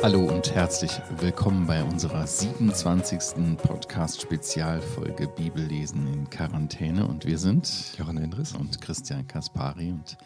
[0.00, 3.56] Hallo und herzlich willkommen bei unserer 27.
[3.56, 7.06] Podcast-Spezialfolge Bibellesen in Quarantäne.
[7.06, 10.16] Und wir sind Jochen Endres und Christian Kaspari und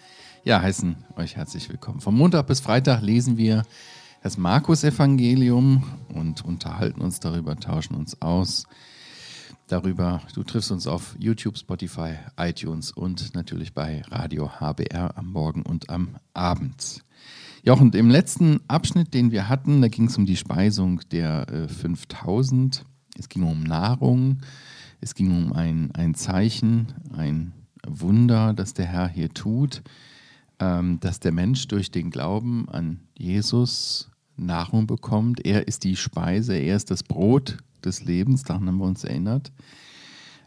[0.44, 2.00] ja, heißen euch herzlich willkommen.
[2.00, 3.64] Von Montag bis Freitag lesen wir
[4.22, 5.82] das Markus-Evangelium
[6.14, 8.66] und unterhalten uns darüber, tauschen uns aus
[9.72, 10.20] darüber.
[10.34, 15.88] Du triffst uns auf YouTube, Spotify, iTunes und natürlich bei Radio HBR am Morgen und
[15.88, 17.02] am Abend.
[17.62, 21.48] Ja, und im letzten Abschnitt, den wir hatten, da ging es um die Speisung der
[21.48, 22.84] äh, 5000.
[23.18, 24.40] Es ging um Nahrung.
[25.00, 27.52] Es ging um ein, ein Zeichen, ein
[27.86, 29.82] Wunder, das der Herr hier tut,
[30.60, 34.11] ähm, dass der Mensch durch den Glauben an Jesus
[34.42, 35.44] Nahrung bekommt.
[35.44, 39.52] Er ist die Speise, er ist das Brot des Lebens, daran haben wir uns erinnert.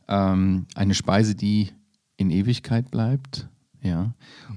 [0.08, 1.70] Ähm, eine Speise, die
[2.18, 3.49] in Ewigkeit bleibt,
[3.85, 4.16] ja.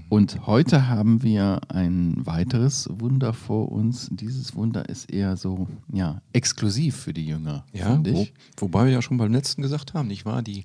[0.08, 4.08] Und heute haben wir ein weiteres Wunder vor uns.
[4.10, 7.66] Dieses Wunder ist eher so, ja, exklusiv für die Jünger.
[7.74, 10.40] Ja, wo, wobei wir ja schon beim letzten gesagt haben, nicht wahr?
[10.40, 10.64] Die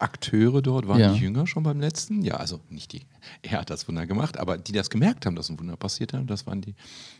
[0.00, 1.12] Hauptakteure dort waren ja.
[1.12, 2.22] die Jünger schon beim letzten.
[2.22, 3.02] Ja, also nicht die,
[3.42, 6.28] er hat das Wunder gemacht, aber die das gemerkt haben, dass ein Wunder passiert hat,
[6.28, 6.74] das waren die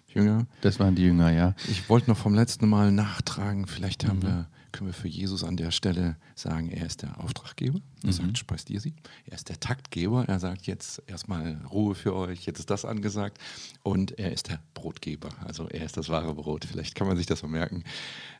[0.08, 0.46] Jünger.
[0.60, 1.54] Das waren die Jünger, ja.
[1.68, 4.22] Ich wollte noch vom letzten Mal nachtragen, vielleicht haben mhm.
[4.22, 7.80] wir können wir für Jesus an der Stelle sagen, er ist der Auftraggeber.
[8.02, 8.12] Er mhm.
[8.12, 8.94] sagt, speist ihr sie.
[9.24, 10.26] Er ist der Taktgeber.
[10.28, 13.38] Er sagt jetzt erstmal Ruhe für euch, jetzt ist das angesagt.
[13.82, 15.30] Und er ist der Brotgeber.
[15.46, 16.66] Also er ist das wahre Brot.
[16.66, 17.84] Vielleicht kann man sich das so merken.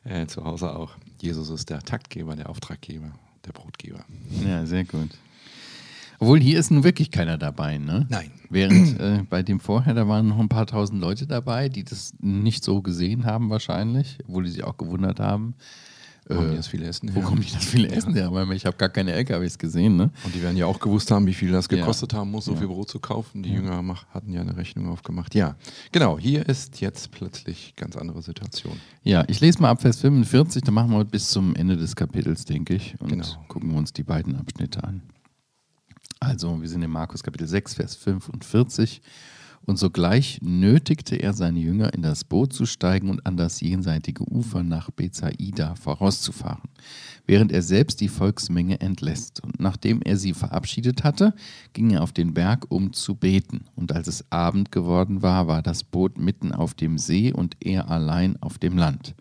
[0.03, 0.91] Äh, zu Hause auch.
[1.19, 3.13] Jesus ist der Taktgeber, der Auftraggeber,
[3.47, 4.05] der Brotgeber.
[4.45, 5.09] Ja, sehr gut.
[6.19, 8.07] Obwohl hier ist nun wirklich keiner dabei, ne?
[8.09, 8.31] Nein.
[8.49, 12.13] Während äh, bei dem vorher, da waren noch ein paar tausend Leute dabei, die das
[12.19, 15.53] nicht so gesehen haben wahrscheinlich, obwohl die sich auch gewundert haben.
[16.29, 17.15] Wo kommen die das viele Essen her?
[17.15, 18.31] Wo kommen die das viele Essen her?
[18.33, 19.95] Weil ich habe gar keine LKWs gesehen.
[19.95, 20.11] Ne?
[20.23, 22.67] Und die werden ja auch gewusst haben, wie viel das gekostet haben muss, so viel
[22.67, 23.43] Brot zu kaufen.
[23.43, 23.53] Die.
[23.53, 23.81] Jünger
[24.13, 25.35] hatten ja eine Rechnung aufgemacht.
[25.35, 25.55] Ja,
[25.91, 26.19] genau.
[26.19, 28.79] Hier ist jetzt plötzlich ganz andere Situation.
[29.03, 30.63] Ja, ich lese mal ab Vers 45.
[30.63, 32.95] Dann machen wir bis zum Ende des Kapitels, denke ich.
[32.99, 33.25] Und genau.
[33.47, 35.01] gucken wir uns die beiden Abschnitte an.
[36.19, 39.01] Also, wir sind in Markus Kapitel 6, Vers 45.
[39.67, 44.23] Und sogleich nötigte er seine Jünger, in das Boot zu steigen und an das jenseitige
[44.23, 46.69] Ufer nach Bethsaida vorauszufahren,
[47.25, 49.43] während er selbst die Volksmenge entlässt.
[49.43, 51.33] Und nachdem er sie verabschiedet hatte,
[51.73, 53.65] ging er auf den Berg, um zu beten.
[53.75, 57.91] Und als es Abend geworden war, war das Boot mitten auf dem See und er
[57.91, 59.15] allein auf dem Land.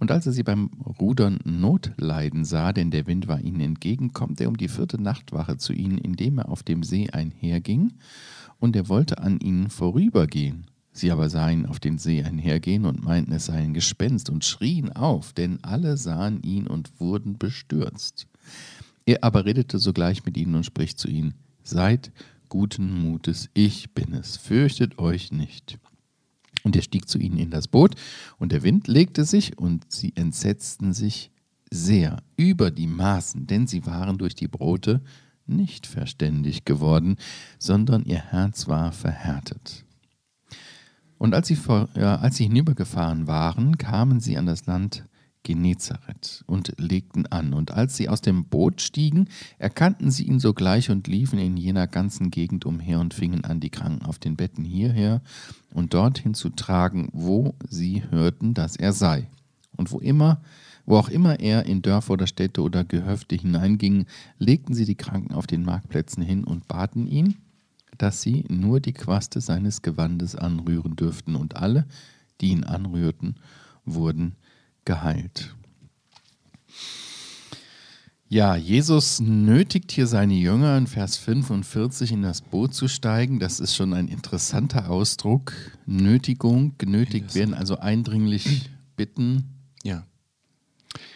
[0.00, 0.70] Und als er sie beim
[1.00, 5.00] Rudern Not leiden sah, denn der Wind war ihnen entgegen, kommt er um die vierte
[5.00, 7.92] Nachtwache zu ihnen, indem er auf dem See einherging
[8.62, 10.66] und er wollte an ihnen vorübergehen.
[10.92, 14.92] Sie aber sahen auf den See einhergehen und meinten, es sei ein Gespenst und schrien
[14.92, 18.28] auf, denn alle sahen ihn und wurden bestürzt.
[19.04, 21.34] Er aber redete sogleich mit ihnen und spricht zu ihnen,
[21.64, 22.12] Seid
[22.48, 25.80] guten Mutes, ich bin es, fürchtet euch nicht.
[26.62, 27.96] Und er stieg zu ihnen in das Boot,
[28.38, 31.32] und der Wind legte sich, und sie entsetzten sich
[31.68, 35.00] sehr über die Maßen, denn sie waren durch die Brote
[35.46, 37.16] nicht verständig geworden,
[37.58, 39.84] sondern ihr Herz war verhärtet.
[41.18, 45.04] Und als sie, vor, ja, als sie hinübergefahren waren, kamen sie an das Land
[45.44, 47.52] Genezareth und legten an.
[47.52, 51.86] Und als sie aus dem Boot stiegen, erkannten sie ihn sogleich und liefen in jener
[51.86, 55.20] ganzen Gegend umher und fingen an, die Kranken auf den Betten hierher
[55.72, 59.28] und dorthin zu tragen, wo sie hörten, dass er sei.
[59.76, 60.40] Und wo immer
[60.86, 64.06] wo auch immer er in Dörfer oder Städte oder Gehöfte hineinging,
[64.38, 67.36] legten sie die Kranken auf den Marktplätzen hin und baten ihn,
[67.98, 71.86] dass sie nur die Quaste seines Gewandes anrühren dürften, und alle,
[72.40, 73.36] die ihn anrührten,
[73.84, 74.34] wurden
[74.84, 75.54] geheilt.
[78.28, 83.38] Ja, Jesus nötigt hier seine Jünger in Vers 45 in das Boot zu steigen.
[83.38, 85.52] Das ist schon ein interessanter Ausdruck.
[85.84, 89.50] Nötigung, genötigt werden, also eindringlich bitten.
[89.82, 90.06] Ja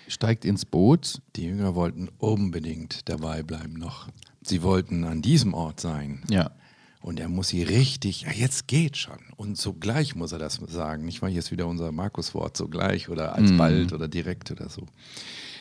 [0.09, 1.21] steigt ins Boot.
[1.37, 4.09] Die Jünger wollten unbedingt dabei bleiben noch.
[4.43, 6.23] Sie wollten an diesem Ort sein.
[6.31, 6.51] Ja.
[7.01, 9.19] Und er muss sie richtig, ja, jetzt geht schon.
[9.37, 11.05] Und sogleich muss er das sagen.
[11.05, 13.95] Nicht mal jetzt wieder unser Markus-Wort, sogleich oder alsbald mm.
[13.95, 14.87] oder direkt oder so.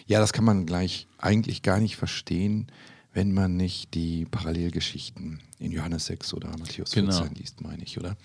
[0.08, 2.68] Ja, das kann man gleich eigentlich gar nicht verstehen,
[3.14, 7.26] wenn man nicht die Parallelgeschichten in Johannes 6 oder Matthäus 14 genau.
[7.34, 8.18] liest, meine ich, oder?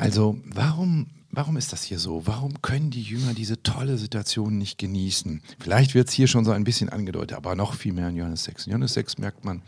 [0.00, 2.26] Also, warum Warum ist das hier so?
[2.26, 5.42] Warum können die Jünger diese tolle Situation nicht genießen?
[5.60, 8.42] Vielleicht wird es hier schon so ein bisschen angedeutet, aber noch viel mehr in Johannes
[8.44, 8.66] 6.
[8.66, 9.62] In Johannes 6 merkt man,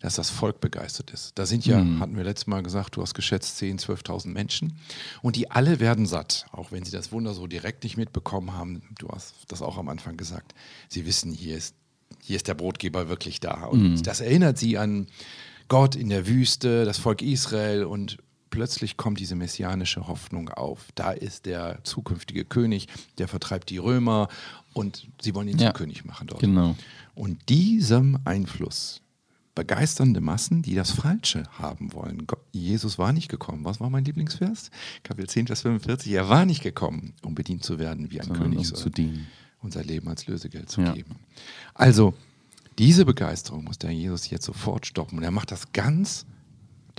[0.00, 1.38] dass das Volk begeistert ist.
[1.38, 2.00] Da sind ja, mhm.
[2.00, 4.74] hatten wir letztes Mal gesagt, du hast geschätzt 10.000, 12.000 Menschen
[5.22, 8.82] und die alle werden satt, auch wenn sie das Wunder so direkt nicht mitbekommen haben.
[8.98, 10.52] Du hast das auch am Anfang gesagt.
[10.88, 11.76] Sie wissen, hier ist,
[12.22, 13.64] hier ist der Brotgeber wirklich da.
[13.64, 14.02] Und mhm.
[14.02, 15.06] das erinnert sie an
[15.68, 18.18] Gott in der Wüste, das Volk Israel und
[18.50, 20.86] plötzlich kommt diese messianische Hoffnung auf.
[20.94, 24.28] Da ist der zukünftige König, der vertreibt die Römer
[24.72, 25.68] und sie wollen ihn Ja.
[25.68, 26.40] zum König machen dort.
[26.40, 26.76] Genau.
[27.14, 29.00] Und diesem Einfluss
[29.54, 32.24] begeisternde Massen, die das Falsche haben wollen.
[32.52, 33.64] Jesus war nicht gekommen.
[33.64, 34.70] Was war mein Lieblingsvers?
[35.02, 36.12] Kapitel 10, Vers 45.
[36.12, 39.26] Er war nicht gekommen, um bedient zu werden wie ein Sondern König, um zu dienen.
[39.60, 40.92] unser Leben als Lösegeld zu Ja.
[40.92, 41.16] geben.
[41.74, 42.14] Also,
[42.78, 45.18] diese Begeisterung muss der Jesus jetzt sofort stoppen.
[45.18, 46.24] Und er macht das ganz,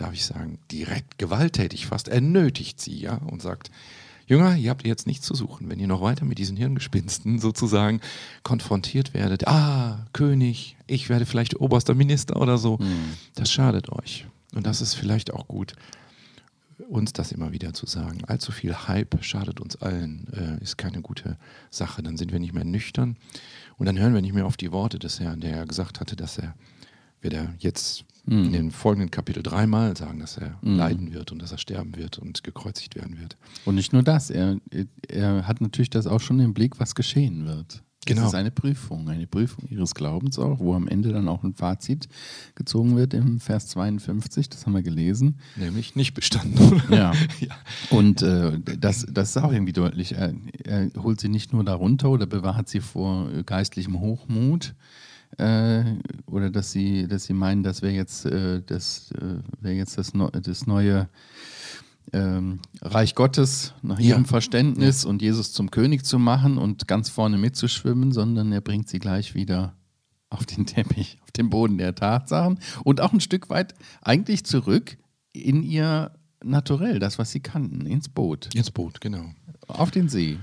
[0.02, 2.08] darf ich sagen, direkt gewalttätig fast.
[2.08, 3.72] Er nötigt sie, ja, und sagt,
[4.28, 5.70] Jünger, ihr habt jetzt nichts zu suchen.
[5.70, 8.00] Wenn ihr noch weiter mit diesen Hirngespinsten sozusagen
[8.44, 12.78] konfrontiert werdet, ah, König, ich werde vielleicht oberster Minister oder so,
[13.36, 14.28] das schadet euch.
[14.54, 15.74] Und das ist vielleicht auch gut,
[16.90, 18.24] uns das immer wieder zu sagen.
[18.26, 21.38] Allzu viel Hype schadet uns allen, äh, ist keine gute
[21.70, 22.02] Sache.
[22.04, 23.18] Dann sind wir nicht mehr nüchtern
[23.78, 26.16] und dann hören wir nicht mehr auf die Worte des Herrn, der ja gesagt hatte,
[26.16, 26.56] dass er,
[27.22, 31.52] wird er jetzt in den folgenden Kapitel dreimal sagen, dass er leiden wird und dass
[31.52, 33.38] er sterben wird und gekreuzigt werden wird.
[33.66, 34.58] Und nicht nur das, er,
[35.08, 37.84] er hat natürlich das auch schon im Blick, was geschehen wird.
[38.06, 38.22] Genau.
[38.22, 41.54] Das ist eine Prüfung, eine Prüfung ihres Glaubens auch, wo am Ende dann auch ein
[41.54, 42.08] Fazit
[42.56, 45.38] gezogen wird im Vers 52, das haben wir gelesen.
[45.56, 46.82] Nämlich nicht bestanden.
[46.90, 47.12] Ja.
[47.40, 47.56] ja.
[47.92, 50.14] Und äh, das, das ist auch irgendwie deutlich.
[50.14, 50.34] Er,
[50.64, 54.74] er holt sie nicht nur darunter oder bewahrt sie vor geistlichem Hochmut.
[55.38, 55.84] Äh,
[56.26, 59.12] oder dass sie, dass sie meinen, das wäre jetzt, äh, das,
[59.64, 61.08] äh, jetzt das, Neu- das neue
[62.12, 64.10] ähm, Reich Gottes nach Ja.
[64.16, 68.90] ihrem Verständnis und Jesus zum König zu machen und ganz vorne mitzuschwimmen, sondern er bringt
[68.90, 69.76] sie gleich wieder
[70.32, 74.98] auf den Teppich, auf den Boden der Tatsachen und auch ein Stück weit eigentlich zurück
[75.34, 76.12] in ihr
[76.44, 79.26] Naturell, das, was sie kannten, ins Boot, Ins Boot, genau.
[79.68, 80.38] auf den See.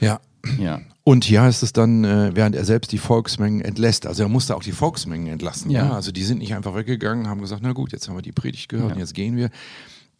[0.00, 0.20] Ja.
[0.58, 4.06] Ja, Und hier ist es dann, äh, während er selbst die Volksmengen entlässt.
[4.06, 5.70] Also er musste auch die Volksmengen entlassen.
[5.70, 5.86] Ja.
[5.86, 5.92] Ja.
[5.94, 8.68] Also die sind nicht einfach weggegangen, haben gesagt, na gut, jetzt haben wir die Predigt
[8.68, 8.94] gehört Ja.
[8.94, 9.50] und jetzt gehen wir.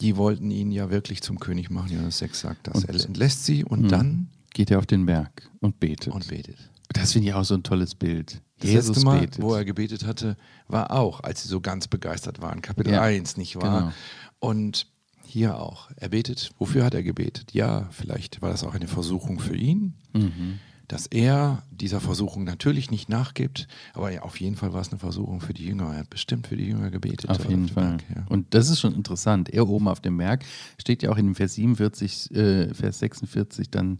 [0.00, 1.90] Die wollten ihn ja wirklich zum König machen.
[1.92, 2.84] Johannes 6 sagt das.
[2.84, 3.88] Und- er entlässt sie und Mhm.
[3.88, 6.12] dann geht er auf den Berg und betet.
[6.12, 6.56] und betet.
[6.92, 8.40] das finde ich auch so ein tolles Bild.
[8.60, 10.36] Das letzte Mal, wo er gebetet hatte,
[10.68, 12.62] war auch, als sie so ganz begeistert waren.
[12.62, 13.02] Kapitel Ja.
[13.02, 13.80] 1, nicht wahr?
[13.80, 13.92] Genau.
[14.40, 14.86] Und
[15.28, 15.90] hier auch.
[15.96, 16.50] Er betet.
[16.58, 17.52] Wofür hat er gebetet?
[17.52, 20.58] Ja, vielleicht war das auch eine Versuchung für ihn, Mhm.
[20.88, 23.68] dass er dieser Versuchung natürlich nicht nachgibt.
[23.92, 25.92] Aber ja, auf jeden Fall war es eine Versuchung für die Jünger.
[25.92, 27.28] Er hat bestimmt für die Jünger gebetet.
[27.28, 27.96] Auf jeden dem Fall.
[27.98, 28.26] Berg, ja.
[28.30, 29.50] Und das ist schon interessant.
[29.50, 30.44] Er oben auf dem Berg
[30.80, 33.98] steht ja auch in Vers 47, äh, Vers 46 dann,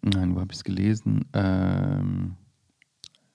[0.00, 1.26] nein, wo habe ich es gelesen?
[1.34, 2.36] Ähm,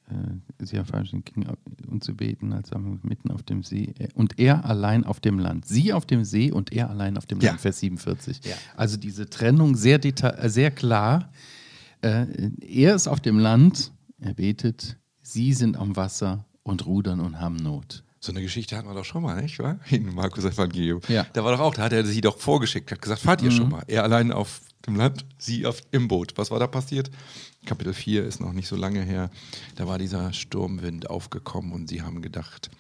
[0.10, 1.48] äh, sie erfahren ging
[1.88, 3.94] und zu beten, als er mitten auf dem See.
[4.00, 5.66] Äh, Und er allein auf dem Land.
[5.66, 7.50] Sie auf dem See und er allein auf dem Ja.
[7.50, 8.42] Land, Vers 47.
[8.46, 8.56] Ja.
[8.76, 11.32] Also diese Trennung sehr, deta- äh, sehr klar.
[12.02, 12.26] Äh,
[12.62, 17.56] er ist auf dem Land, er betet, sie sind am Wasser und rudern und haben
[17.58, 18.04] Not.
[18.20, 19.80] So eine Geschichte hatten wir doch schon mal, nicht wahr?
[19.90, 21.02] In Markus Evangelium.
[21.08, 21.26] Ja.
[21.34, 23.70] Da war doch auch, da hat er sie doch vorgeschickt, hat gesagt, fahrt ihr schon
[23.70, 23.84] mal.
[23.88, 26.34] Er allein auf dem Land, sie auf, im Boot.
[26.38, 27.12] Was war da passiert?
[27.66, 29.30] Kapitel 4 ist noch nicht so lange her.
[29.76, 32.72] Da war dieser Sturmwind aufgekommen und sie haben gedacht,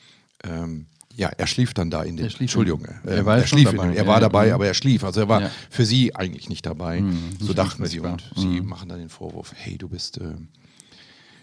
[0.43, 2.29] ähm, ja, er schlief dann da in den.
[2.29, 3.87] Schlief Entschuldigung, in- äh, er war er schlief in dabei.
[3.89, 4.53] den, er Ja, war ja, dabei, mhm.
[4.53, 5.03] aber er schlief.
[5.03, 6.99] Also er war für sie eigentlich nicht dabei.
[7.39, 8.67] so nicht dachten sie und sie Mhm.
[8.67, 10.35] machen dann den Vorwurf, hey, du bist, äh,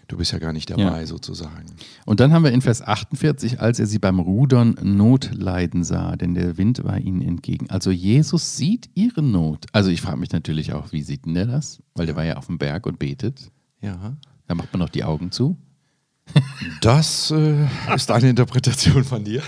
[0.07, 1.75] du bist ja gar nicht dabei, sozusagen.
[2.05, 6.15] Und dann haben wir in Vers 48, als er sie beim Rudern Not leiden sah,
[6.15, 7.69] denn der Wind war ihnen entgegen.
[7.69, 9.65] Also Jesus sieht ihre Not.
[9.71, 11.81] Also ich frage mich natürlich auch, wie sieht denn der das?
[11.95, 13.51] Weil der war ja auf dem Berg und betet.
[13.81, 14.17] Ja.
[14.47, 15.57] Da macht man noch die Augen zu.
[16.81, 19.41] Das äh, ist eine Interpretation von dir.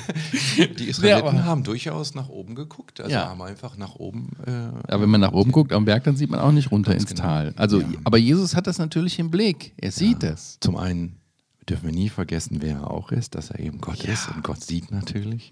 [0.57, 3.29] Die Israeliten Ja, haben durchaus nach oben geguckt, also Ja.
[3.29, 4.31] haben einfach nach oben.
[4.46, 4.51] Äh,
[4.91, 7.07] Aber wenn man nach oben guckt am Berg, dann sieht man auch nicht runter ins
[7.07, 7.22] genau.
[7.22, 7.53] Tal.
[7.57, 7.88] Also, Ja.
[8.03, 9.74] aber Jesus hat das natürlich im Blick.
[9.77, 10.57] Er sieht es.
[10.62, 11.17] Zum einen
[11.67, 14.13] dürfen wir nie vergessen, wer er auch ist, dass er eben Gott Ja.
[14.13, 15.51] ist und Gott sieht natürlich.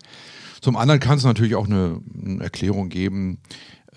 [0.61, 3.39] Zum anderen kann es natürlich auch eine, eine Erklärung geben,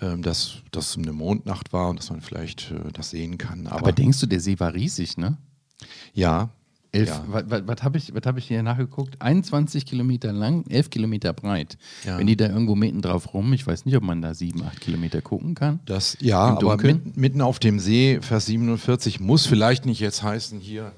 [0.01, 3.67] ähm, dass das eine Mondnacht war und dass man vielleicht äh, das sehen kann.
[3.67, 5.37] Aber, Aber denkst du, der See war riesig, ne?
[6.13, 6.49] ja,
[6.91, 7.23] Elf, ja.
[7.27, 9.21] Was, was habe ich, was hab ich hier nachgeguckt?
[9.21, 11.77] 21 Kilometer lang, 11 Kilometer breit.
[12.03, 12.17] Ja.
[12.17, 14.81] Wenn die da irgendwo mitten drauf rum, ich weiß nicht, ob man da 7, 8
[14.81, 15.79] Kilometer gucken kann.
[15.85, 20.59] Das, ja, aber mitten, mitten auf dem See, Vers 47, muss vielleicht nicht jetzt heißen,
[20.59, 20.91] hier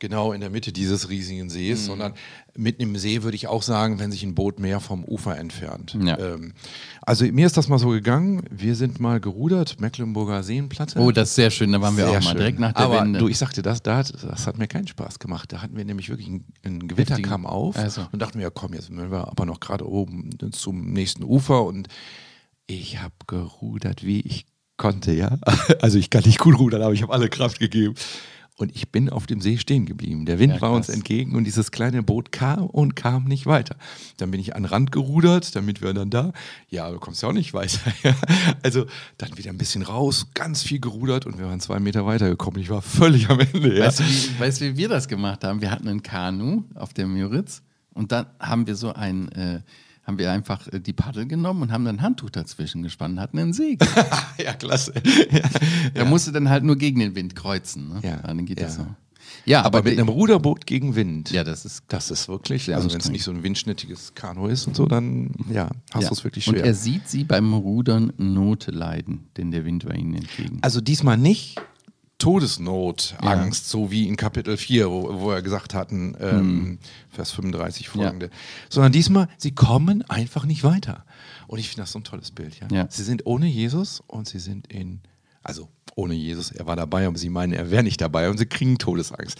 [0.00, 1.50] genau in der Mitte dieses riesigen Mhm.
[1.50, 2.14] Sees, sondern
[2.56, 5.96] mitten im See würde ich auch sagen, wenn sich ein Boot mehr vom Ufer entfernt.
[6.02, 6.18] Ja.
[6.18, 6.52] Ähm,
[7.02, 10.98] also mir ist das mal so gegangen, wir sind mal gerudert, Mecklenburger Seenplatte.
[10.98, 12.38] Oh, das ist sehr schön, da waren wir Sehr auch mal schön.
[12.38, 13.18] direkt nach der Aber Wende.
[13.20, 15.52] du, ich sagte, das, da hat, das hat mir keinen Spaß gemacht.
[15.52, 18.06] Da hatten wir nämlich wirklich ein, ein Gewitter Heftigen- kam auf Also.
[18.10, 21.64] und dachten wir, ja, komm, jetzt sind wir aber noch gerade oben zum nächsten Ufer
[21.64, 21.88] und
[22.66, 25.38] ich habe gerudert, wie ich konnte, ja.
[25.80, 27.94] Also ich kann nicht gut rudern, aber ich habe alle Kraft gegeben.
[28.60, 30.26] Und ich bin auf dem See stehen geblieben.
[30.26, 33.74] Der Wind Ja, war uns entgegen und dieses kleine Boot kam und kam nicht weiter.
[34.18, 36.34] Dann bin ich an den Rand gerudert, damit wir dann da.
[36.68, 37.80] Ja, aber du kommst ja auch nicht weiter.
[38.62, 38.84] also
[39.16, 42.60] dann wieder ein bisschen raus, ganz viel gerudert und wir waren zwei Meter weitergekommen.
[42.60, 43.78] Ich war völlig am Ende.
[43.78, 43.86] Ja.
[43.86, 45.62] Weißt, du, wie, weißt du, wie wir das gemacht haben?
[45.62, 47.62] Wir hatten ein Kanu auf dem Juritz
[47.94, 49.60] und dann haben wir so ein, äh,
[50.10, 53.20] haben wir einfach äh, die Paddel genommen und haben dann ein Handtuch dazwischen gespannt und
[53.20, 53.86] hatten einen Segel.
[54.44, 54.92] ja, klasse.
[55.94, 57.88] Er musste dann halt nur gegen den Wind kreuzen.
[57.88, 58.00] Ne?
[58.02, 58.84] Ja, Dann geht das ja.
[58.84, 58.90] so.
[59.44, 61.30] Ja, Aber aber, mit einem Ruderboot gegen Wind.
[61.30, 64.66] ja, das ist Das ist wirklich, also wenn es nicht so ein windschnittiges Kanu ist
[64.66, 66.08] und so, dann ja, hast ja.
[66.08, 66.64] du es wirklich Und schwer.
[66.64, 70.58] er sieht sie beim Rudern Note leiden, denn der Wind war ihnen entgegen.
[70.62, 71.60] Also diesmal nicht
[72.20, 73.30] Todesnot, Ja.
[73.30, 76.78] Angst, so wie in Kapitel 4, wo, wo wir gesagt hatten, ähm,
[77.10, 78.30] Vers 35 folgende.
[78.68, 81.04] Sondern diesmal, sie kommen einfach nicht weiter.
[81.48, 82.60] Und ich finde das so ein tolles Bild.
[82.60, 82.68] Ja?
[82.70, 82.86] Ja.
[82.90, 85.00] Sie sind ohne Jesus und sie sind in,
[85.42, 88.46] also ohne Jesus, er war dabei, aber sie meinen, er wäre nicht dabei und sie
[88.46, 89.36] kriegen Todesangst.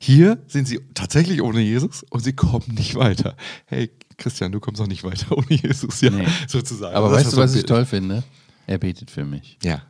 [0.00, 3.36] Hier sind sie tatsächlich ohne Jesus und sie kommen nicht weiter.
[3.66, 6.26] Hey, Christian, du kommst auch nicht weiter ohne Jesus, ja, Nee.
[6.48, 6.94] sozusagen.
[6.96, 8.24] aber Das weißt du, was ich toll finde?
[8.66, 9.58] Er betet für mich.
[9.62, 9.82] Ja,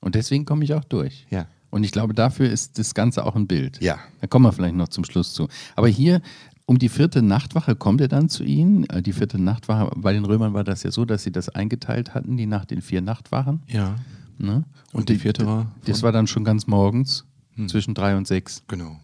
[0.00, 1.26] Und deswegen komme ich auch durch.
[1.30, 1.46] ja.
[1.72, 3.80] Und ich glaube, dafür ist das Ganze auch ein Bild.
[3.82, 3.98] Ja.
[4.20, 5.48] Da kommen wir vielleicht noch zum Schluss zu.
[5.74, 6.20] Aber hier
[6.66, 8.84] um die vierte Nachtwache kommt er dann zu ihnen.
[8.88, 12.14] Äh, Die vierte Nachtwache, bei den Römern war das ja so, dass sie das eingeteilt
[12.14, 13.62] hatten, die Nacht in vier Nachtwachen.
[13.66, 13.96] Ja,
[14.38, 14.64] Ne?
[14.92, 17.24] Und die vierte war Das war dann schon ganz morgens,
[17.68, 18.62] zwischen drei und sechs.
[18.68, 18.98] genau.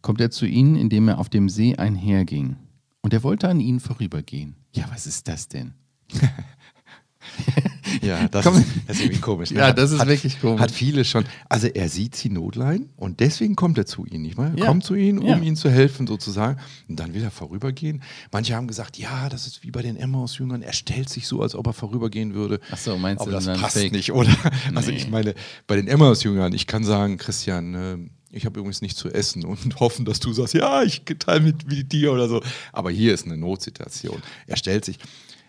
[0.00, 2.56] Kommt er zu ihnen, indem er auf dem See einherging.
[3.02, 4.54] Und er wollte an ihnen vorübergehen.
[4.74, 5.74] Ja, was ist das denn?
[8.02, 9.50] Ja, das, ist, das ist irgendwie komisch.
[9.50, 10.60] Ja, Er das ist wirklich komisch.
[10.60, 11.24] Hat viele schon.
[11.48, 14.52] Also er sieht sie Notleiden und deswegen kommt er zu ihnen, nicht wahr?
[14.54, 14.66] Er Ja.
[14.66, 15.36] kommt zu ihnen, um Ja.
[15.38, 16.58] ihnen zu helfen sozusagen.
[16.88, 18.02] Und dann will er vorübergehen.
[18.32, 20.62] Manche haben gesagt, ja, das ist wie bei den Emmaus-Jüngern.
[20.62, 22.60] Er stellt sich so, als ob er vorübergehen würde.
[22.70, 23.92] Ach so, meinst Aber du das dann passt fake?
[23.92, 24.30] nicht, oder?
[24.74, 24.96] Also Nee.
[24.96, 25.34] ich meine,
[25.66, 27.96] bei den Emmaus-Jüngern, ich kann sagen, Christian, äh,
[28.34, 31.66] ich habe übrigens nichts zu essen und hoffen, dass du sagst, ja, ich teile mit,
[31.68, 32.42] mit dir oder so.
[32.72, 34.22] Aber hier ist eine Notsituation.
[34.46, 34.98] Er stellt sich.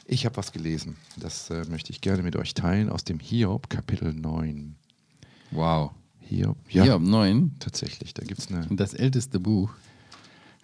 [0.06, 3.70] Ich habe was gelesen, das äh, möchte ich gerne mit euch teilen, aus dem Hiob,
[3.70, 4.76] Kapitel 9.
[5.52, 5.92] Wow.
[6.20, 8.14] Hiob, ja, um neun, tatsächlich.
[8.14, 9.74] Da gibt es eine, das älteste Buch.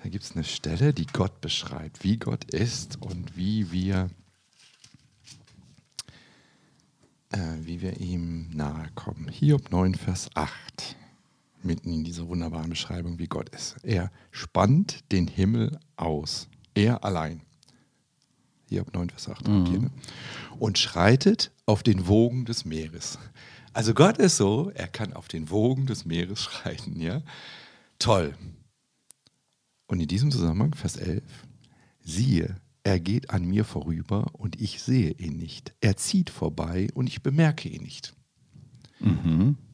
[0.03, 4.09] da gibt's eine Stelle, die Gott beschreibt, wie Gott ist und wie wir,
[7.31, 9.29] äh, wie wir ihm nahe kommen.
[9.29, 10.95] Hiob 9, Vers 8.
[11.61, 13.75] Mitten in dieser wunderbaren Beschreibung, wie Gott ist.
[13.83, 16.47] Er spannt den Himmel aus.
[16.73, 17.41] Er allein.
[18.69, 19.47] Hiob 9, Vers 8.
[19.47, 19.91] habt ihr, ne?
[20.59, 23.17] Und schreitet auf den Wogen des Meeres.
[23.73, 26.99] Also Gott ist so, er kann auf den Wogen des Meeres schreiten.
[27.01, 27.21] Ja?
[27.97, 28.35] Toll.
[29.87, 31.23] Und in diesem Zusammenhang, Vers 11,
[32.01, 35.73] siehe, er geht an mir vorüber und ich sehe ihn nicht.
[35.81, 38.13] Er zieht vorbei und ich bemerke ihn nicht.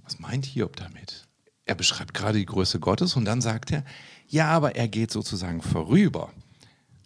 [0.04, 1.28] Was meint Hiob damit?
[1.66, 3.84] Er beschreibt gerade die Größe Gottes und dann sagt er,
[4.28, 6.32] ja, aber er geht sozusagen vorüber.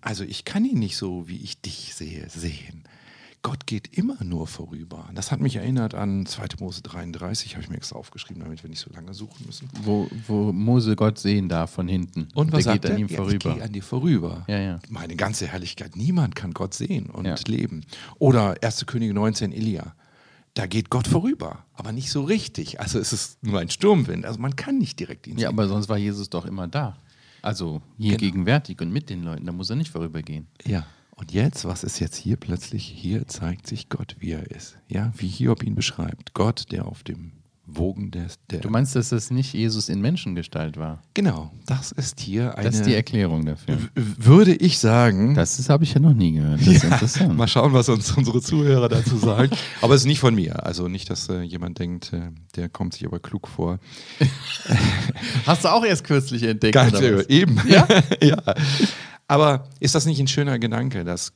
[0.02, 2.84] Also ich kann ihn nicht so, wie ich dich sehe, sehen.
[3.42, 5.10] Gott geht immer nur vorüber.
[5.16, 6.48] Das hat mich erinnert an 2.
[6.60, 9.70] Mose 33, habe ich mir extra aufgeschrieben, damit wir nicht so lange suchen müssen.
[9.82, 12.28] Wo, wo Mose Gott sehen darf von hinten.
[12.36, 13.00] Und was Der sagt geht an er?
[13.00, 13.50] ihm Ja, vorüber.
[13.50, 14.44] Ich gehe an dir vorüber.
[14.50, 14.80] Ja, ja.
[14.90, 15.96] Meine ganze Herrlichkeit.
[15.96, 17.36] Niemand kann Gott sehen und Ja.
[17.48, 17.86] leben.
[18.18, 18.86] Oder 1.
[18.86, 19.96] Könige 19, Elia.
[20.56, 22.82] Da geht Gott vorüber, aber nicht so richtig.
[22.82, 24.26] Also es ist nur ein Sturmwind.
[24.26, 25.58] Also man kann nicht direkt ihn ja, sehen.
[25.58, 26.98] aber sonst war Jesus doch immer da.
[27.42, 28.20] Also hier Genau.
[28.20, 29.46] gegenwärtig und mit den Leuten.
[29.46, 30.48] Da muss er nicht vorübergehen.
[30.66, 30.86] Ja.
[31.16, 32.86] Und jetzt, was ist jetzt hier plötzlich?
[32.86, 34.78] Hier zeigt sich Gott, wie er ist.
[34.88, 36.34] Ja, wie Hiob ihn beschreibt.
[36.34, 37.34] Gott, der auf dem
[37.76, 38.60] Wogen des, der.
[38.60, 41.02] Du meinst, dass das nicht Jesus in Menschengestalt war?
[41.14, 42.66] genau, das ist hier eine.
[42.66, 43.78] Das ist die Erklärung dafür.
[43.96, 45.36] würde ich sagen.
[45.36, 46.62] Das habe ich ja noch nie gehört.
[46.62, 47.38] Das ist interessant.
[47.38, 49.52] Mal schauen, was uns unsere Zuhörer dazu sagen.
[49.82, 50.66] aber es ist nicht von mir.
[50.66, 53.80] Also nicht, dass äh, jemand denkt, äh, der kommt sich aber klug vor.
[55.46, 56.74] Hast du auch erst kürzlich entdeckt?
[56.74, 57.28] Ganz oder was?
[57.28, 57.60] eben.
[57.68, 57.88] Ja?
[58.22, 58.42] ja.
[59.28, 61.34] Aber ist das nicht ein schöner Gedanke, dass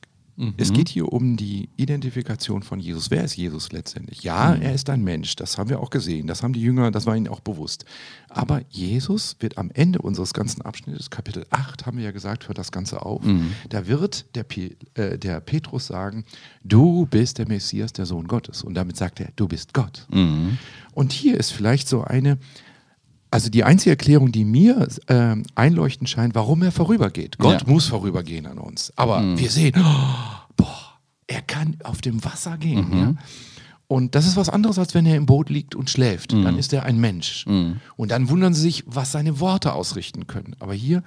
[0.56, 0.74] es Mhm.
[0.74, 3.10] geht hier um die Identifikation von Jesus.
[3.10, 4.22] Wer ist Jesus letztendlich?
[4.24, 4.62] Ja, Mhm.
[4.62, 5.36] er ist ein Mensch.
[5.36, 6.26] Das haben wir auch gesehen.
[6.26, 7.84] Das haben die Jünger, das war ihnen auch bewusst.
[8.28, 12.58] Aber Jesus wird am Ende unseres ganzen Abschnittes, Kapitel 8, haben wir ja gesagt, hört
[12.58, 13.22] das Ganze auf.
[13.24, 13.52] Mhm.
[13.68, 14.44] Da wird der,
[14.94, 16.24] äh, der Petrus sagen,
[16.64, 18.62] du bist der Messias, der Sohn Gottes.
[18.64, 20.06] Und damit sagt er, du bist Gott.
[20.10, 20.58] Mhm.
[20.94, 22.38] Und hier ist vielleicht so eine,
[23.34, 27.36] also die einzige Erklärung, die mir ähm, einleuchtend scheint, warum er vorübergeht.
[27.38, 27.66] Gott Ja.
[27.66, 27.72] Mhm.
[27.72, 28.92] muss vorübergehen an uns.
[28.94, 29.82] Aber wir sehen, oh,
[30.56, 32.88] boah, er kann auf dem Wasser gehen.
[32.90, 32.96] Mhm.
[32.96, 33.14] Ja?
[33.88, 36.32] Und das ist was anderes, als wenn er im Boot liegt und schläft.
[36.32, 36.44] Mhm.
[36.44, 37.44] Dann ist er ein Mensch.
[37.46, 40.54] Und dann wundern sie sich, was seine Worte ausrichten können.
[40.60, 41.02] Aber hier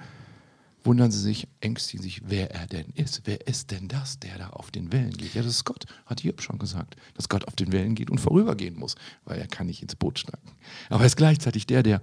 [0.84, 3.22] wundern sie sich, ängstigen sich, wer er denn ist.
[3.24, 5.34] Wer ist denn das, der da auf den Wellen geht?
[5.34, 8.18] Ja, das ist Gott, hat Hiob schon gesagt, dass Gott auf den Wellen geht und
[8.20, 10.52] vorübergehen muss, weil er kann nicht ins Boot steigen.
[10.90, 12.02] Aber er ist gleichzeitig der, der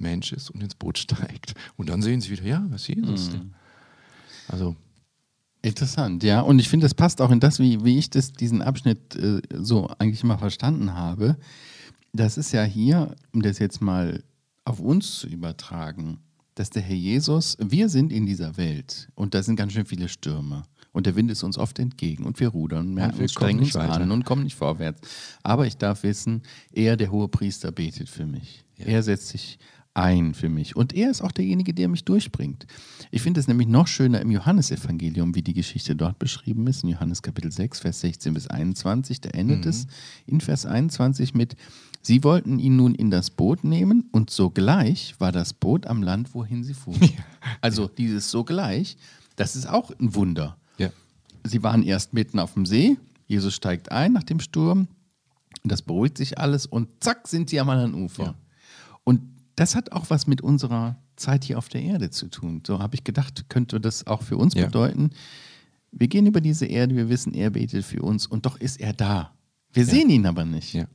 [0.00, 1.54] Mensch ist und ins Boot steigt.
[1.76, 3.32] Und dann sehen sie wieder, ja, ist Jesus.
[3.32, 3.54] Mhm.
[4.48, 4.76] Also
[5.64, 6.40] Interessant, ja.
[6.40, 9.40] Und ich finde, das passt auch in das, wie, wie ich das, diesen Abschnitt äh,
[9.54, 11.38] so eigentlich immer verstanden habe.
[12.12, 14.22] Das ist ja hier, um das jetzt mal
[14.66, 16.18] auf uns zu übertragen,
[16.54, 20.10] dass der Herr Jesus, wir sind in dieser Welt und da sind ganz schön viele
[20.10, 20.64] Stürme.
[20.92, 23.74] Und der Wind ist uns oft entgegen und wir rudern, wir, Und wir strengen uns
[23.74, 25.00] an und kommen nicht vorwärts.
[25.42, 28.64] Aber ich darf wissen, er, der hohe Priester, betet für mich.
[28.76, 29.58] Er setzt sich
[29.94, 30.76] ein für mich.
[30.76, 32.66] Und er ist auch derjenige, der mich durchbringt.
[33.10, 36.82] Ich finde es nämlich noch schöner im Johannesevangelium, wie die Geschichte dort beschrieben ist.
[36.82, 39.20] In Johannes Kapitel 6, Vers 16 bis 21.
[39.20, 39.86] Da endet es
[40.26, 41.56] in Vers 21 mit,
[42.06, 46.34] Sie wollten ihn nun in das Boot nehmen und sogleich war das Boot am Land,
[46.34, 47.00] wohin sie fuhren.
[47.62, 48.98] Also dieses sogleich,
[49.36, 50.58] das ist auch ein Wunder.
[50.76, 50.90] Ja.
[51.44, 54.88] Sie waren erst mitten auf dem See, Jesus steigt ein nach dem Sturm,
[55.62, 58.24] das beruhigt sich alles und zack sind sie am anderen Ufer.
[58.24, 58.34] Ja.
[59.04, 59.22] Und
[59.56, 62.62] das hat auch was mit unserer Zeit hier auf der Erde zu tun.
[62.66, 64.66] So habe ich gedacht, könnte das auch für uns Ja.
[64.66, 65.10] bedeuten.
[65.92, 68.92] Wir gehen über diese Erde, wir wissen, er betet für uns und doch ist er
[68.92, 69.32] da.
[69.72, 70.74] Wir sehen ihn aber nicht.
[70.74, 70.86] Ja,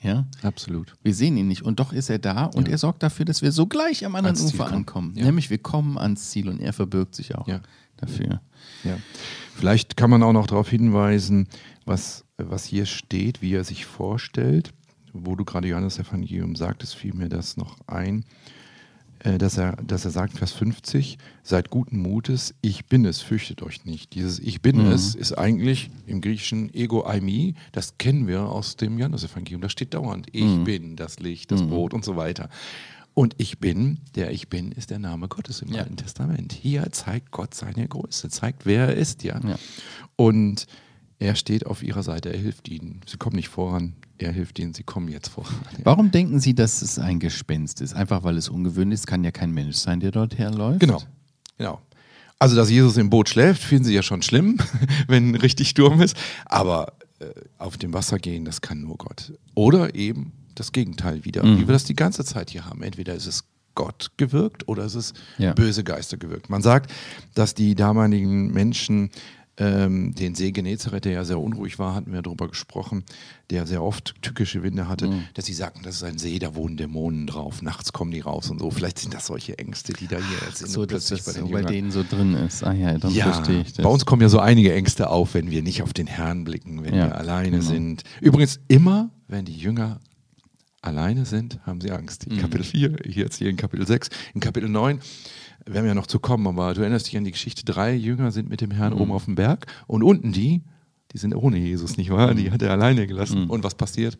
[0.00, 0.26] Ja?
[0.42, 0.94] absolut.
[1.02, 2.72] Wir sehen ihn nicht und doch ist er da und Ja.
[2.72, 4.74] er sorgt dafür, dass wir sogleich am anderen Ufer kommen.
[4.74, 5.12] ankommen.
[5.16, 5.24] Ja.
[5.24, 7.60] Nämlich wir kommen ans Ziel und er verbirgt sich auch Ja.
[7.96, 8.40] dafür.
[8.84, 8.96] Ja.
[9.56, 11.48] Vielleicht kann man auch noch darauf hinweisen,
[11.84, 14.72] was, was hier steht, wie er sich vorstellt.
[15.12, 18.24] Wo du gerade Johannes Evangelium sagtest, fiel mir das noch ein,
[19.20, 23.62] äh, dass er, dass er sagt, Vers 50, seid guten Mutes, ich bin es, fürchtet
[23.62, 24.14] euch nicht.
[24.14, 24.92] Dieses Ich bin Mhm.
[24.92, 29.60] es ist eigentlich im Griechischen Ego Aimi, das kennen wir aus dem Johannes Evangelium.
[29.60, 30.64] Da steht dauernd, ich Mhm.
[30.64, 32.48] bin das Licht, das Brot und so weiter.
[33.12, 35.80] Und ich bin, der ich bin, ist der Name Gottes im Ja.
[35.82, 36.52] Alten Testament.
[36.52, 39.38] Hier zeigt Gott seine Größe, zeigt, wer er ist, ja.
[39.46, 39.58] Ja.
[40.16, 40.66] Und
[41.18, 43.00] er steht auf ihrer Seite, er hilft ihnen.
[43.06, 45.54] Sie kommen nicht voran, er hilft ihnen, sie kommen jetzt voran.
[45.84, 47.94] Warum denken Sie, dass es ein Gespenst ist?
[47.94, 50.80] Einfach weil es ungewöhnlich ist, kann ja kein Mensch sein, der dort herläuft.
[50.80, 51.02] Genau,
[51.58, 51.80] genau.
[52.38, 54.56] Also, dass Jesus im Boot schläft, finden sie ja schon schlimm,
[55.08, 56.16] wenn richtig Sturm ist.
[56.46, 57.26] Aber äh,
[57.58, 59.32] auf dem Wasser gehen, das kann nur Gott.
[59.54, 61.58] Oder eben das Gegenteil wieder, Mhm.
[61.58, 62.82] wie wir das die ganze Zeit hier haben.
[62.82, 63.44] Entweder ist es
[63.74, 65.52] Gott gewirkt oder ist es Ja.
[65.52, 66.48] böse Geister gewirkt.
[66.50, 66.90] Man sagt,
[67.34, 69.10] dass die damaligen Menschen
[69.60, 73.04] ähm, den See Genezareth, der ja sehr unruhig war, hatten wir darüber gesprochen,
[73.50, 75.24] der sehr oft tückische Winde hatte, Mhm.
[75.34, 78.50] dass sie sagten, das ist ein See, da wohnen Dämonen drauf, nachts kommen die raus
[78.50, 78.70] und so.
[78.70, 81.58] Vielleicht sind das solche Ängste, die da hier jetzt So, plötzlich bei so den bei
[81.58, 82.64] Jüngern denen so drin ist.
[82.64, 83.84] Ah ja, dann ja, verstehe ich das.
[83.84, 86.82] bei uns kommen ja so einige Ängste auf, wenn wir nicht auf den Herrn blicken,
[86.82, 87.62] wenn Ja, wir alleine genau.
[87.62, 88.02] sind.
[88.20, 90.00] Übrigens immer, wenn die Jünger
[90.82, 92.26] alleine sind, haben sie Angst.
[92.26, 92.36] Mhm.
[92.36, 95.00] In Kapitel 4, jetzt hier in Kapitel 6, in Kapitel 9
[95.66, 98.30] werden wir ja noch zu kommen, aber du erinnerst dich an die Geschichte, drei Jünger
[98.32, 99.00] sind mit dem Herrn Mhm.
[99.00, 100.62] oben auf dem Berg und unten die,
[101.12, 102.32] die sind ohne Jesus, nicht wahr?
[102.32, 102.36] Mhm.
[102.38, 103.48] Die hat er alleine gelassen.
[103.50, 104.18] Und was passiert?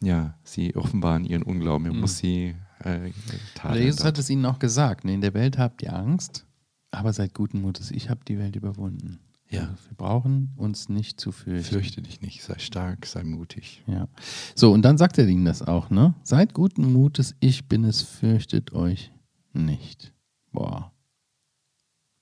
[0.00, 1.86] Ja, sie offenbaren ihren Unglauben.
[1.86, 2.54] Er muss sie
[2.84, 3.10] äh,
[3.54, 3.84] tadeln.
[3.84, 5.04] Jesus hat es ihnen auch gesagt.
[5.04, 5.14] Ne?
[5.14, 6.46] In der Welt habt ihr Angst,
[6.92, 7.90] aber seid guten Mutes.
[7.90, 9.18] Ich habe die Welt überwunden.
[9.50, 9.60] Ja.
[9.62, 11.72] Also wir brauchen uns nicht zu fürchten.
[11.72, 13.82] Fürchte dich nicht, sei stark, sei mutig.
[13.86, 14.06] Ja.
[14.54, 16.14] So, und dann sagt er ihnen das auch, ne?
[16.22, 19.10] Seid guten Mutes, ich bin es, fürchtet euch
[19.54, 20.12] nicht.
[20.52, 20.92] Boah.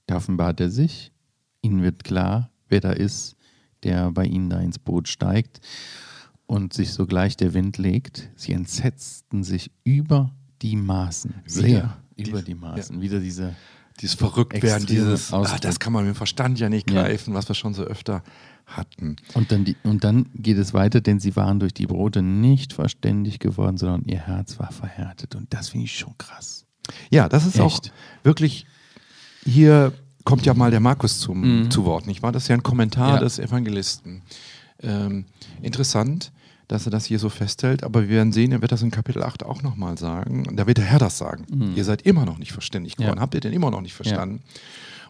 [0.06, 1.12] Da offenbart er sich,
[1.62, 3.36] ihnen wird klar, wer da ist,
[3.82, 5.60] der bei ihnen da ins Boot steigt
[6.46, 8.30] und sich sogleich der Wind legt.
[8.36, 11.34] Sie entsetzten sich über die Maßen.
[11.44, 13.00] Sehr Wieder über die- Maßen.
[13.00, 13.54] Wieder diese.
[14.00, 17.02] Dieses Verrücktwerden, dieses, ah, das kann man mit dem Verstand ja nicht Ja.
[17.04, 18.22] greifen, was wir schon so öfter
[18.66, 19.16] hatten.
[19.32, 22.74] Und dann, die, und dann geht es weiter, denn sie waren durch die Brote nicht
[22.74, 25.34] verständig geworden, sondern ihr Herz war verhärtet.
[25.34, 26.65] Und das finde ich schon krass.
[27.10, 27.92] Ja, das ist auch Echt?
[28.22, 28.66] wirklich,
[29.44, 29.92] hier
[30.24, 32.32] kommt ja mal der Markus zum, zu Wort, nicht wahr?
[32.32, 33.14] Das ist ja ein Kommentar Mhm.
[33.14, 33.20] Ja.
[33.20, 34.22] des Evangelisten.
[34.82, 35.24] Ähm,
[35.62, 36.32] interessant,
[36.68, 39.22] dass er das hier so festhält, aber wir werden sehen, er wird das in Kapitel
[39.22, 40.44] 8 auch nochmal sagen.
[40.56, 41.72] Da wird der Herr das sagen.
[41.76, 43.12] Ihr seid immer noch nicht verständig geworden.
[43.14, 43.18] Mhm.
[43.18, 43.22] Ja.
[43.22, 44.42] Habt ihr denn immer noch nicht verstanden?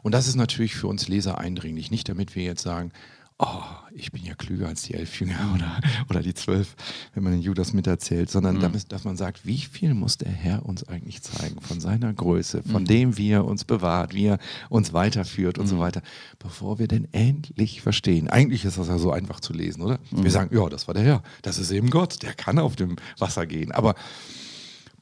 [0.03, 1.91] Und das ist natürlich für uns Leser eindringlich.
[1.91, 2.93] Nicht damit wir jetzt sagen,
[3.39, 3.63] oh,
[3.95, 6.75] ich bin ja klüger als die elf Jünger oder, oder die zwölf,
[7.15, 10.65] wenn man den Judas miterzählt, sondern damit, dass man sagt, wie viel muss der Herr
[10.65, 14.93] uns eigentlich zeigen von seiner Größe, von dem, wie er uns bewahrt, wie er uns
[14.93, 16.03] weiterführt und so weiter,
[16.39, 18.29] bevor wir denn endlich verstehen.
[18.29, 19.99] Eigentlich ist das ja so einfach zu lesen, oder?
[20.11, 22.97] Wir sagen, ja, das war der Herr, das ist eben Gott, der kann auf dem
[23.19, 23.73] Wasser gehen.
[23.73, 23.95] Aber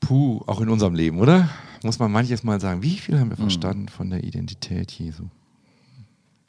[0.00, 1.48] puh, auch in unserem Leben, oder?
[1.82, 5.24] Muss man manches Mal sagen, wie viel haben wir verstanden von der Identität Jesu?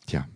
[0.05, 0.27] Tja,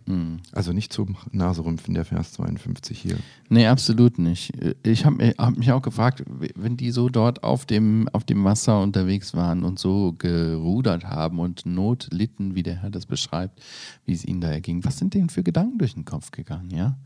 [0.50, 3.16] also nicht zum Naserümpfen der Vers 52 hier.
[3.48, 4.52] Nee, absolut nicht.
[4.82, 6.24] Ich habe hab mich auch gefragt,
[6.56, 11.38] wenn die so dort auf dem, auf dem Wasser unterwegs waren und so gerudert haben
[11.38, 13.62] und Not litten, wie der Herr das beschreibt,
[14.04, 16.98] wie es ihnen da erging, was sind denen für Gedanken durch den Kopf gegangen, ja?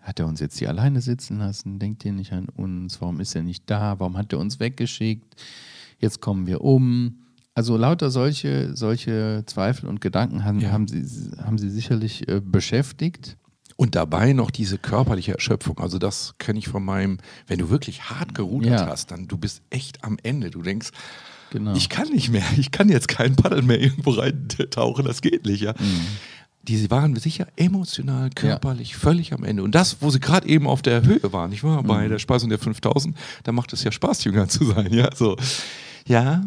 [0.00, 1.80] Hat er uns jetzt hier alleine sitzen lassen?
[1.80, 3.00] Denkt ihr nicht an uns?
[3.00, 3.98] Warum ist er nicht da?
[3.98, 5.34] Warum hat er uns weggeschickt?
[5.98, 7.25] jetzt kommen wir um.
[7.56, 10.72] Also lauter solche, solche Zweifel und Gedanken haben, Ja.
[10.72, 13.38] haben, sie, haben sie sicherlich äh, beschäftigt.
[13.76, 15.78] Und dabei noch diese körperliche Erschöpfung.
[15.78, 17.16] Also das kenne ich von meinem,
[17.46, 18.86] wenn du wirklich hart gerudert Ja.
[18.86, 20.50] hast, dann du bist echt am Ende.
[20.50, 20.90] Du denkst,
[21.50, 21.74] Genau.
[21.74, 25.62] ich kann nicht mehr, ich kann jetzt keinen Paddel mehr irgendwo reintauchen, das geht nicht.
[25.62, 25.72] Ja.
[25.78, 26.00] Mhm.
[26.62, 29.62] Die waren sicher emotional, körperlich völlig am Ende.
[29.62, 31.86] Und das, wo sie gerade eben auf der Höhe waren, ich war Mhm.
[31.86, 34.92] bei der Speisung der 5000, da macht es ja Spaß, Jünger zu sein.
[34.92, 35.36] Ja, so.
[36.06, 36.44] ja,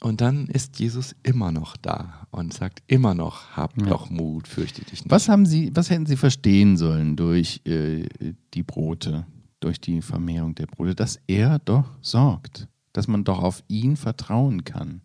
[0.00, 3.86] und dann ist Jesus immer noch da und sagt immer noch, hab Ja.
[3.88, 5.10] doch Mut, fürchte dich nicht.
[5.10, 8.06] Was haben Sie, was hätten Sie verstehen sollen durch äh,
[8.54, 9.26] die Brote,
[9.60, 14.64] durch die Vermehrung der Brote, dass er doch sorgt, dass man doch auf ihn vertrauen
[14.64, 15.00] kann,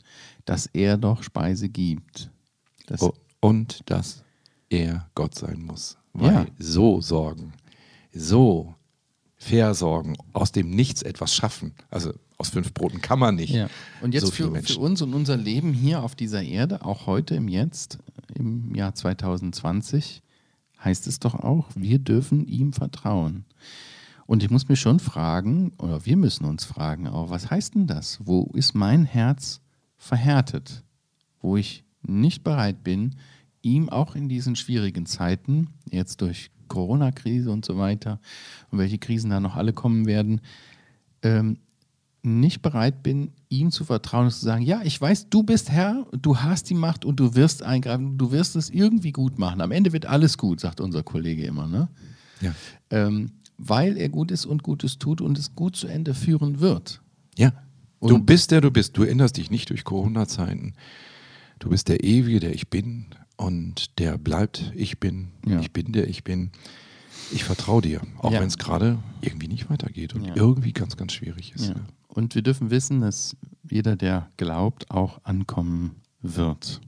[0.46, 2.30] dass er doch Speise gibt.
[3.00, 4.24] Oh, und dass
[4.70, 5.98] er Gott sein muss.
[6.14, 6.46] Weil Ja.
[6.60, 7.54] so sorgen,
[8.14, 8.76] so
[9.38, 11.74] versorgen, aus dem Nichts etwas schaffen.
[11.90, 13.54] Also aus fünf Broten kann man nicht.
[13.54, 13.70] Ja.
[14.02, 17.36] Und jetzt so für, für uns und unser Leben hier auf dieser Erde, auch heute
[17.36, 18.00] im Jetzt,
[18.34, 20.24] im Jahr 2020,
[20.84, 23.46] heißt es doch auch, wir dürfen ihm vertrauen.
[24.26, 27.86] Und ich muss mich schon fragen, oder wir müssen uns fragen auch, was heißt denn
[27.86, 28.20] das?
[28.24, 29.62] Wo ist mein Herz
[29.98, 30.84] verhärtet?
[31.42, 33.16] Wo ich nicht bereit bin,
[33.62, 38.20] ihm auch in diesen schwierigen Zeiten, jetzt durch Corona-Krise und so weiter,
[38.72, 40.42] und welche Krisen da noch alle kommen werden,
[41.22, 41.58] ähm,
[42.24, 46.06] nicht bereit bin, ihm zu vertrauen und zu sagen, ja, ich weiß, du bist Herr,
[46.12, 49.60] du hast die Macht und du wirst eingreifen, du wirst es irgendwie gut machen.
[49.62, 51.88] Am Ende wird alles gut, sagt unser Kollege immer, ne?
[52.42, 52.54] Ja.
[52.92, 57.02] Ähm, weil er gut ist und Gutes tut und es gut zu Ende führen wird.
[57.38, 57.54] ja.
[58.04, 58.98] Du Und- bist der du bist.
[58.98, 60.74] Du änderst dich nicht durch Corona-Zeiten.
[61.60, 63.06] Du bist der Ewige, der ich bin.
[63.38, 65.28] Und der bleibt, ich bin.
[65.46, 65.60] Ja.
[65.60, 66.50] Ich bin der ich bin.
[67.32, 68.02] Ich vertraue dir.
[68.18, 68.40] Auch Ja.
[68.40, 70.36] wenn es gerade irgendwie nicht weitergeht und Ja.
[70.36, 71.76] irgendwie ganz, ganz schwierig ist.
[72.14, 73.36] Und wir dürfen wissen, dass
[73.70, 76.82] jeder, der glaubt, auch ankommen wird.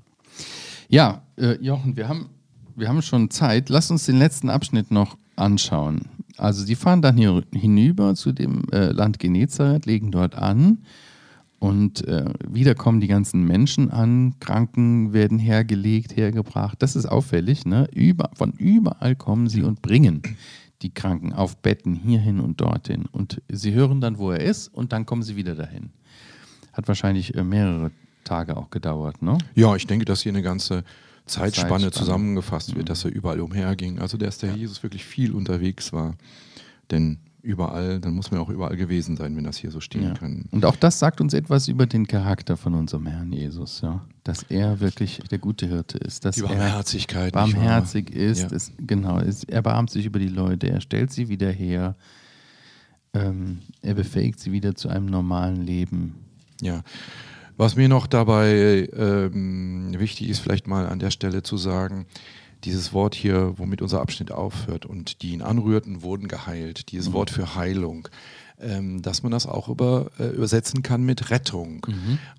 [0.90, 2.30] Ja, äh, Jochen, wir haben,
[2.76, 3.70] wir haben schon Zeit.
[3.70, 6.10] Lass uns den letzten Abschnitt noch anschauen.
[6.38, 10.80] Also sie fahren dann hier hinüber zu dem äh, Land Genezareth, legen dort an
[11.60, 16.82] und äh, wieder kommen die ganzen Menschen an, Kranken werden hergelegt, hergebracht.
[16.82, 17.66] Das ist auffällig.
[17.66, 17.88] Ne?
[17.94, 20.22] Über, von überall kommen sie und bringen
[20.84, 23.06] die Kranken auf Betten hierhin und dorthin.
[23.12, 25.90] Und sie hören dann, wo er ist und dann kommen sie wieder dahin.
[26.74, 27.92] Hat wahrscheinlich äh, mehrere
[28.24, 29.22] Tage auch gedauert.
[29.22, 29.38] Ne?
[29.56, 30.84] Ja, ich denke, dass hier eine ganze
[31.26, 31.86] Zeitspanne, Zeitspanne.
[31.86, 31.92] Mhm.
[31.92, 34.00] zusammengefasst wird, dass er überall umherging.
[34.00, 36.16] Also, dass der Jesus wirklich viel unterwegs war.
[36.92, 40.14] Denn überall, dann muss man auch überall gewesen sein, wenn das hier so stehen Ja.
[40.14, 40.46] kann.
[40.52, 44.02] Und auch das sagt uns etwas über den Charakter von unserem Herrn Jesus, ja.
[44.24, 47.26] Dass er wirklich der gute Hirte ist, dass Die er Barmherzigkeit.
[47.26, 48.56] nicht barmherzig ist, Ja.
[48.56, 51.96] ist genau, ist, er barmt sich über die Leute, er stellt sie wieder her,
[53.14, 56.16] ähm, er befähigt sie wieder zu einem normalen Leben.
[56.62, 56.82] Ja.
[57.58, 62.06] Was mir noch dabei ähm, wichtig ist, vielleicht mal an der Stelle zu sagen,
[62.66, 66.92] dieses Wort hier, womit unser Abschnitt aufhört und die ihn anrührten, wurden geheilt.
[66.92, 68.08] Dieses Wort für Heilung,
[68.60, 71.86] ähm, dass man das auch über, äh, übersetzen kann mit Rettung.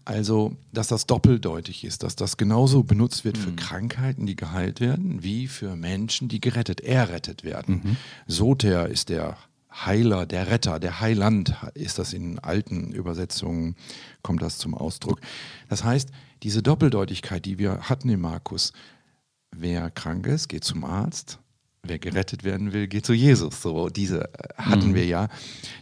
[0.05, 5.23] Also, dass das doppeldeutig ist, dass das genauso benutzt wird für Krankheiten, die geheilt werden,
[5.23, 7.97] wie für Menschen, die gerettet, errettet werden.
[8.27, 9.37] Soter ist der
[9.75, 13.75] Heiler, der Retter, der Heiland ist das in alten Übersetzungen,
[14.23, 15.21] kommt das zum Ausdruck.
[15.69, 16.11] Das heißt,
[16.43, 18.73] diese Doppeldeutigkeit, die wir hatten in Markus,
[19.57, 21.39] wer krank ist, geht zum Arzt,
[21.83, 23.63] wer gerettet werden will, geht zu Jesus.
[23.63, 25.29] So, diese hatten wir ja.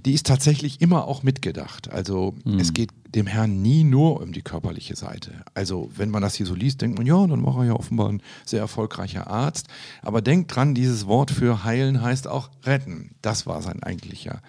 [0.04, 1.90] Die ist tatsächlich immer auch mitgedacht.
[1.90, 5.44] Also es geht dem Herrn nie nur um die körperliche Seite.
[5.54, 8.08] Also wenn man das hier so liest, denkt man, ja, dann war er ja offenbar
[8.08, 9.68] ein sehr erfolgreicher Arzt.
[10.00, 13.14] Aber denkt dran, dieses Wort für heilen heißt auch retten.
[13.22, 14.40] Das war sein eigentlicher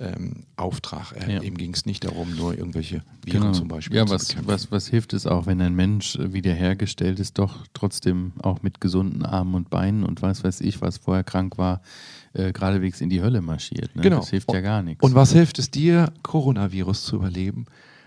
[0.00, 1.12] ähm, Auftrag.
[1.12, 1.42] Äh, Ja.
[1.42, 4.48] Ihm ging es nicht darum, nur irgendwelche Viren zum Beispiel ja, zu was, bekämpfen.
[4.52, 8.80] was, was hilft es auch, wenn ein Mensch äh, wiederhergestellt ist, doch trotzdem auch mit
[8.80, 11.80] gesunden Armen und Beinen und was weiß ich, was vorher krank war,
[12.32, 13.94] äh, geradewegs in die Hölle marschiert.
[13.96, 14.02] Ne?
[14.02, 14.18] Genau.
[14.18, 15.02] Das hilft ja gar nichts.
[15.02, 17.66] Und was hilft es dir, Coronavirus zu überleben,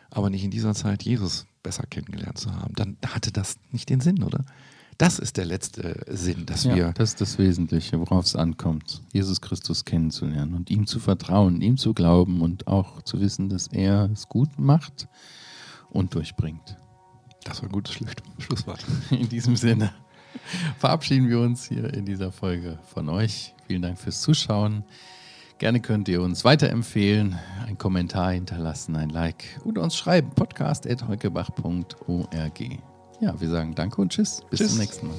[0.09, 2.73] aber nicht in dieser Zeit Jesus besser kennengelernt zu haben?
[2.75, 4.45] Dann hatte das nicht den Sinn, oder?
[5.01, 6.91] Das ist der letzte Sinn, dass ja, wir.
[6.93, 11.77] das ist das Wesentliche, worauf es ankommt, Jesus Christus kennenzulernen und ihm zu vertrauen, ihm
[11.77, 15.07] zu glauben und auch zu wissen, dass er es gut macht
[15.89, 16.77] und durchbringt.
[17.45, 18.85] Das war ein gutes Schluss- Schlusswort.
[19.09, 19.91] In diesem Sinne
[20.77, 23.55] verabschieden wir uns hier in dieser Folge von euch.
[23.65, 24.83] Vielen Dank fürs Zuschauen.
[25.57, 30.29] Gerne könnt ihr uns weiterempfehlen, einen Kommentar hinterlassen, ein Like oder uns schreiben.
[30.35, 32.90] podcast.heukebach.org.
[33.21, 34.41] Ja, wir sagen Danke und Tschüss.
[34.49, 34.71] Bis Tschüss.
[34.71, 35.15] zum nächsten Mal.